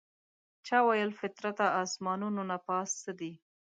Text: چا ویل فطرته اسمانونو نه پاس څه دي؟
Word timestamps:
چا 0.65 0.77
ویل 0.87 1.11
فطرته 1.19 1.65
اسمانونو 1.83 2.41
نه 2.51 2.57
پاس 2.67 2.89
څه 3.01 3.11
دي؟ 3.19 3.31